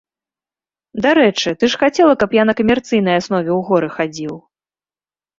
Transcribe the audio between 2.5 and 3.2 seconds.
на камерцыйнай